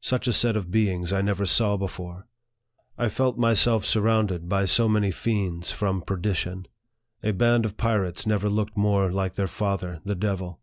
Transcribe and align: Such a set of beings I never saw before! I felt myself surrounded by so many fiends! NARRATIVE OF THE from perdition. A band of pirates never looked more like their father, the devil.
Such 0.00 0.26
a 0.26 0.32
set 0.32 0.56
of 0.56 0.72
beings 0.72 1.12
I 1.12 1.22
never 1.22 1.46
saw 1.46 1.76
before! 1.76 2.26
I 2.98 3.08
felt 3.08 3.38
myself 3.38 3.84
surrounded 3.86 4.48
by 4.48 4.64
so 4.64 4.88
many 4.88 5.12
fiends! 5.12 5.68
NARRATIVE 5.70 5.70
OF 5.70 5.70
THE 5.72 5.76
from 5.78 6.02
perdition. 6.02 6.66
A 7.22 7.30
band 7.30 7.64
of 7.64 7.76
pirates 7.76 8.26
never 8.26 8.48
looked 8.48 8.76
more 8.76 9.12
like 9.12 9.34
their 9.34 9.46
father, 9.46 10.00
the 10.04 10.16
devil. 10.16 10.58